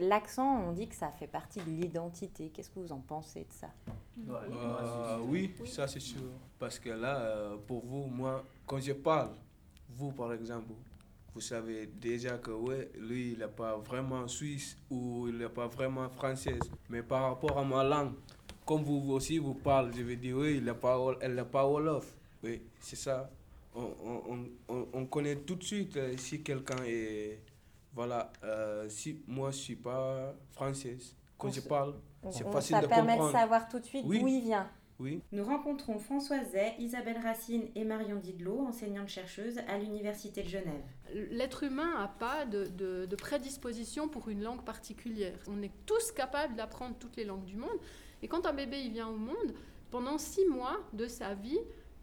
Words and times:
L'accent, 0.00 0.64
on 0.68 0.72
dit 0.72 0.88
que 0.88 0.94
ça 0.94 1.10
fait 1.10 1.26
partie 1.26 1.60
de 1.60 1.70
l'identité. 1.70 2.50
Qu'est-ce 2.50 2.70
que 2.70 2.78
vous 2.80 2.92
en 2.92 3.00
pensez 3.00 3.40
de 3.40 3.52
ça? 3.52 3.68
Euh, 4.28 5.18
Oui, 5.26 5.52
ça 5.64 5.86
c'est 5.88 6.00
sûr. 6.00 6.20
Parce 6.58 6.78
que 6.78 6.90
là, 6.90 7.18
euh, 7.20 7.56
pour 7.66 7.84
vous, 7.84 8.06
moi, 8.06 8.44
quand 8.66 8.80
je 8.80 8.92
parle, 8.92 9.30
vous 9.90 10.12
par 10.12 10.32
exemple, 10.32 10.72
vous 11.34 11.40
savez 11.40 11.86
déjà 11.86 12.38
que 12.38 12.50
ouais, 12.50 12.90
lui, 12.98 13.32
il 13.32 13.38
n'est 13.38 13.46
pas 13.48 13.76
vraiment 13.76 14.26
suisse 14.26 14.76
ou 14.90 15.26
il 15.28 15.38
n'est 15.38 15.48
pas 15.48 15.66
vraiment 15.68 16.08
française. 16.08 16.60
Mais 16.88 17.02
par 17.02 17.22
rapport 17.30 17.58
à 17.58 17.64
ma 17.64 17.84
langue, 17.84 18.12
comme 18.66 18.82
vous 18.82 19.12
aussi 19.12 19.38
vous 19.38 19.54
parlez, 19.54 19.92
je 19.96 20.02
vais 20.02 20.16
dire 20.16 20.36
oui, 20.36 20.56
il 20.58 20.64
n'est 20.64 20.74
pas, 20.74 20.98
elle 21.20 21.34
n'est 21.34 21.44
pas 21.44 21.66
Wolof. 21.66 22.14
Oui, 22.42 22.62
c'est 22.80 22.96
ça. 22.96 23.30
On, 23.74 23.92
on, 24.04 24.48
on, 24.68 24.86
on, 24.92 25.06
connaît 25.06 25.36
tout 25.36 25.54
de 25.54 25.62
suite 25.62 25.96
euh, 25.96 26.16
si 26.16 26.42
quelqu'un 26.42 26.82
est. 26.84 27.40
Voilà, 27.94 28.32
euh, 28.44 28.88
si 28.88 29.22
moi 29.26 29.50
je 29.50 29.56
ne 29.56 29.62
suis 29.62 29.76
pas 29.76 30.34
française, 30.50 31.16
quand 31.36 31.50
je 31.50 31.60
parle, 31.60 31.94
c'est 32.30 32.44
facile 32.50 32.76
de 32.76 32.82
comprendre. 32.82 33.06
Ça 33.06 33.16
permet 33.16 33.18
de 33.18 33.32
savoir 33.32 33.68
tout 33.68 33.78
de 33.78 33.84
suite 33.84 34.06
d'où 34.06 34.28
il 34.28 34.42
vient. 34.42 34.68
Oui. 34.98 35.22
Nous 35.30 35.44
rencontrons 35.44 35.98
Françoise 36.00 36.50
Zay, 36.50 36.74
Isabelle 36.80 37.18
Racine 37.22 37.68
et 37.76 37.84
Marion 37.84 38.16
Didlot, 38.16 38.66
enseignantes-chercheuses 38.66 39.58
à 39.68 39.78
l'Université 39.78 40.42
de 40.42 40.48
Genève. 40.48 40.82
L'être 41.30 41.62
humain 41.62 42.00
n'a 42.00 42.08
pas 42.08 42.44
de, 42.46 42.66
de, 42.66 43.16
prédisposition 43.16 44.08
pour 44.08 44.28
une 44.28 44.42
langue 44.42 44.64
particulière. 44.64 45.38
On 45.46 45.62
est 45.62 45.70
tous 45.86 46.10
capables 46.10 46.56
d'apprendre 46.56 46.96
toutes 46.98 47.16
les 47.16 47.24
langues 47.24 47.44
du 47.44 47.56
monde. 47.56 47.78
Et 48.22 48.28
quand 48.28 48.44
un 48.44 48.52
bébé 48.52 48.80
il 48.80 48.90
vient 48.90 49.06
au 49.06 49.16
monde, 49.16 49.54
pendant 49.92 50.18
six 50.18 50.46
mois 50.46 50.78
de 50.92 51.06
sa 51.06 51.34
vie, 51.34 51.60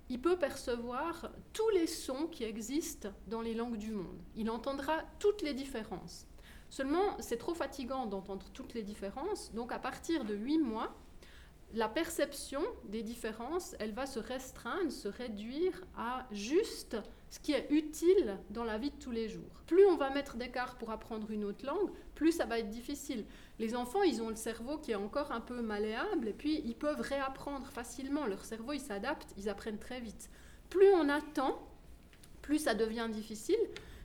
il 0.09 0.21
peut 0.21 0.37
percevoir 0.37 1.31
tous 1.53 1.69
les 1.69 1.87
sons 1.87 2.27
qui 2.27 2.43
existent 2.43 3.09
dans 3.27 3.41
les 3.41 3.53
langues 3.53 3.77
du 3.77 3.91
monde. 3.91 4.21
Il 4.35 4.49
entendra 4.49 5.01
toutes 5.19 5.41
les 5.41 5.53
différences. 5.53 6.27
Seulement, 6.69 7.17
c'est 7.19 7.37
trop 7.37 7.53
fatigant 7.53 8.05
d'entendre 8.05 8.45
toutes 8.53 8.73
les 8.73 8.83
différences. 8.83 9.53
Donc, 9.53 9.71
à 9.71 9.79
partir 9.79 10.25
de 10.25 10.35
huit 10.35 10.59
mois, 10.59 10.95
la 11.73 11.89
perception 11.89 12.61
des 12.85 13.03
différences, 13.03 13.75
elle 13.79 13.91
va 13.91 14.05
se 14.05 14.19
restreindre, 14.19 14.91
se 14.91 15.07
réduire 15.07 15.83
à 15.97 16.25
juste 16.31 16.97
ce 17.29 17.39
qui 17.39 17.51
est 17.51 17.67
utile 17.69 18.37
dans 18.49 18.63
la 18.63 18.77
vie 18.77 18.91
de 18.91 18.95
tous 18.95 19.11
les 19.11 19.27
jours. 19.27 19.63
Plus 19.67 19.85
on 19.85 19.97
va 19.97 20.09
mettre 20.09 20.37
d'écart 20.37 20.77
pour 20.77 20.91
apprendre 20.91 21.29
une 21.31 21.43
autre 21.43 21.65
langue, 21.65 21.89
plus 22.13 22.31
ça 22.31 22.45
va 22.45 22.59
être 22.59 22.69
difficile. 22.69 23.25
Les 23.59 23.75
enfants, 23.75 24.03
ils 24.03 24.21
ont 24.21 24.29
le 24.29 24.35
cerveau 24.35 24.77
qui 24.77 24.91
est 24.91 24.95
encore 24.95 25.31
un 25.31 25.41
peu 25.41 25.61
malléable 25.61 26.29
et 26.29 26.33
puis 26.33 26.61
ils 26.65 26.75
peuvent 26.75 27.01
réapprendre 27.01 27.67
facilement. 27.67 28.25
Leur 28.25 28.45
cerveau, 28.45 28.73
il 28.73 28.79
s'adapte, 28.79 29.33
ils 29.37 29.49
apprennent 29.49 29.79
très 29.79 29.99
vite. 29.99 30.29
Plus 30.69 30.93
on 30.93 31.09
attend, 31.09 31.59
plus 32.41 32.59
ça 32.59 32.73
devient 32.73 33.09
difficile. 33.11 33.59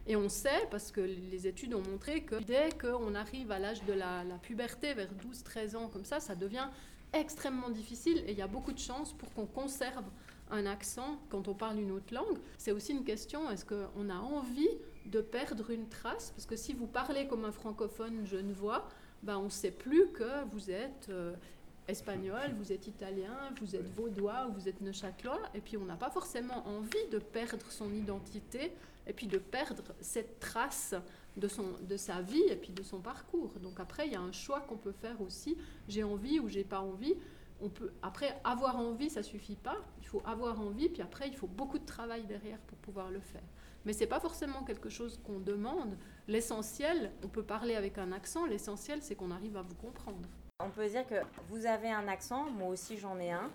Et 0.06 0.16
on 0.16 0.28
sait, 0.28 0.66
parce 0.70 0.90
que 0.90 1.00
les 1.00 1.46
études 1.46 1.74
ont 1.74 1.82
montré 1.82 2.22
que 2.22 2.36
dès 2.42 2.70
qu'on 2.80 3.14
arrive 3.14 3.52
à 3.52 3.58
l'âge 3.58 3.84
de 3.84 3.92
la, 3.92 4.24
la 4.24 4.38
puberté, 4.38 4.94
vers 4.94 5.10
12-13 5.14 5.76
ans, 5.76 5.88
comme 5.88 6.06
ça, 6.06 6.20
ça 6.20 6.34
devient 6.34 6.68
extrêmement 7.12 7.70
difficile 7.70 8.18
et 8.26 8.32
il 8.32 8.38
y 8.38 8.42
a 8.42 8.46
beaucoup 8.46 8.72
de 8.72 8.78
chances 8.78 9.12
pour 9.12 9.32
qu'on 9.32 9.46
conserve 9.46 10.04
un 10.50 10.66
accent 10.66 11.18
quand 11.28 11.48
on 11.48 11.54
parle 11.54 11.78
une 11.78 11.90
autre 11.90 12.12
langue. 12.12 12.38
C'est 12.58 12.72
aussi 12.72 12.92
une 12.92 13.04
question, 13.04 13.50
est-ce 13.50 13.64
qu'on 13.64 14.10
a 14.10 14.16
envie 14.16 14.68
de 15.06 15.20
perdre 15.20 15.70
une 15.70 15.88
trace? 15.88 16.32
Parce 16.34 16.46
que 16.46 16.56
si 16.56 16.72
vous 16.72 16.86
parlez 16.86 17.26
comme 17.26 17.44
un 17.44 17.52
francophone 17.52 18.26
genevois, 18.26 18.88
ben 19.22 19.38
on 19.38 19.44
ne 19.44 19.48
sait 19.48 19.70
plus 19.70 20.08
que 20.08 20.44
vous 20.50 20.70
êtes 20.70 21.08
euh, 21.10 21.34
espagnol, 21.90 22.54
vous 22.58 22.72
êtes 22.72 22.86
italien, 22.86 23.36
vous 23.60 23.76
êtes 23.76 23.88
vaudois 23.94 24.46
ou 24.48 24.52
vous 24.52 24.68
êtes 24.68 24.80
neuchâtelois, 24.80 25.40
et 25.54 25.60
puis 25.60 25.76
on 25.76 25.84
n'a 25.84 25.96
pas 25.96 26.10
forcément 26.10 26.66
envie 26.66 27.08
de 27.12 27.18
perdre 27.18 27.70
son 27.70 27.92
identité 27.92 28.72
et 29.06 29.12
puis 29.12 29.26
de 29.26 29.38
perdre 29.38 29.82
cette 30.00 30.40
trace 30.40 30.94
de, 31.36 31.48
son, 31.48 31.64
de 31.82 31.96
sa 31.96 32.20
vie 32.20 32.42
et 32.50 32.56
puis 32.56 32.72
de 32.72 32.82
son 32.82 33.00
parcours. 33.00 33.52
Donc 33.62 33.80
après, 33.80 34.06
il 34.06 34.12
y 34.12 34.16
a 34.16 34.20
un 34.20 34.32
choix 34.32 34.60
qu'on 34.60 34.76
peut 34.76 34.92
faire 34.92 35.20
aussi. 35.20 35.56
J'ai 35.88 36.04
envie 36.04 36.40
ou 36.40 36.48
j'ai 36.48 36.64
pas 36.64 36.80
envie. 36.80 37.14
On 37.60 37.68
peut, 37.68 37.92
après, 38.02 38.40
avoir 38.44 38.76
envie, 38.76 39.10
ça 39.10 39.22
suffit 39.22 39.56
pas. 39.56 39.76
Il 40.00 40.06
faut 40.06 40.22
avoir 40.24 40.60
envie, 40.60 40.88
puis 40.88 41.02
après, 41.02 41.28
il 41.28 41.36
faut 41.36 41.46
beaucoup 41.46 41.78
de 41.78 41.84
travail 41.84 42.24
derrière 42.24 42.58
pour 42.58 42.78
pouvoir 42.78 43.10
le 43.10 43.20
faire. 43.20 43.42
Mais 43.84 43.92
c'est 43.92 44.06
pas 44.06 44.20
forcément 44.20 44.62
quelque 44.62 44.88
chose 44.88 45.20
qu'on 45.24 45.40
demande. 45.40 45.96
L'essentiel, 46.28 47.12
on 47.24 47.28
peut 47.28 47.42
parler 47.42 47.74
avec 47.74 47.98
un 47.98 48.12
accent, 48.12 48.46
l'essentiel, 48.46 49.02
c'est 49.02 49.14
qu'on 49.14 49.30
arrive 49.30 49.56
à 49.56 49.62
vous 49.62 49.74
comprendre. 49.74 50.28
On 50.62 50.68
peut 50.70 50.88
dire 50.88 51.06
que 51.06 51.14
vous 51.48 51.66
avez 51.66 51.90
un 51.90 52.06
accent, 52.08 52.44
moi 52.50 52.68
aussi 52.68 52.98
j'en 52.98 53.18
ai 53.18 53.30
un. 53.30 53.50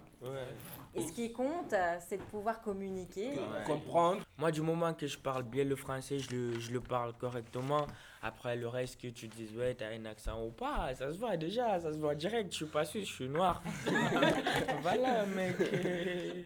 Et 0.95 1.01
ce 1.01 1.11
qui 1.11 1.31
compte, 1.31 1.75
c'est 2.07 2.17
de 2.17 2.23
pouvoir 2.23 2.61
communiquer. 2.61 3.31
Comprendre. 3.67 4.21
Moi, 4.38 4.51
du 4.51 4.61
moment 4.61 4.93
que 4.93 5.07
je 5.07 5.17
parle 5.17 5.43
bien 5.43 5.66
le 5.66 5.75
français, 5.75 6.19
je 6.19 6.31
le, 6.31 6.59
je 6.59 6.71
le 6.71 6.79
parle 6.79 7.13
correctement. 7.13 7.85
Après, 8.23 8.55
le 8.55 8.67
reste 8.67 9.01
que 9.01 9.07
tu 9.07 9.27
dis, 9.27 9.49
ouais, 9.57 9.75
t'as 9.75 9.89
un 9.89 10.05
accent 10.05 10.43
ou 10.43 10.51
pas, 10.51 10.95
ça 10.95 11.11
se 11.11 11.17
voit 11.17 11.38
déjà, 11.38 11.79
ça 11.79 11.91
se 11.91 11.97
voit 11.97 12.16
direct. 12.16 12.51
Je 12.51 12.55
suis 12.55 12.66
pas 12.66 12.85
suisse, 12.85 13.07
je 13.09 13.13
suis 13.13 13.29
noir. 13.29 13.61
voilà, 14.81 15.25
mec. 15.25 15.57